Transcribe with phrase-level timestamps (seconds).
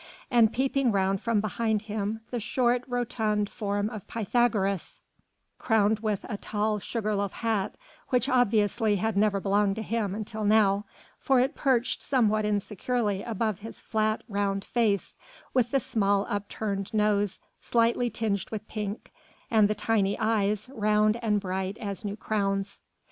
[0.31, 4.99] And peeping round from behind him the short, rotund form of Pythagoras,
[5.59, 7.75] crowned with a tall sugar loaf hat
[8.09, 10.85] which obviously had never belonged to him until now,
[11.19, 15.15] for it perched somewhat insecurely above his flat, round face,
[15.53, 19.11] with the small, upturned nose slightly tinged with pink
[19.51, 22.81] and the tiny eyes, round and bright as new crowns.